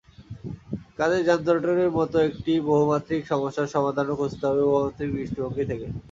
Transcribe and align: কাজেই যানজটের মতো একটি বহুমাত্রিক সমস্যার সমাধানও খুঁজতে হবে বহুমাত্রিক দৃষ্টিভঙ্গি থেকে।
কাজেই 0.97 1.25
যানজটের 1.27 1.91
মতো 1.97 2.17
একটি 2.29 2.53
বহুমাত্রিক 2.69 3.21
সমস্যার 3.27 3.73
সমাধানও 3.75 4.19
খুঁজতে 4.19 4.43
হবে 4.47 4.63
বহুমাত্রিক 4.65 5.09
দৃষ্টিভঙ্গি 5.15 5.63
থেকে। 5.71 5.87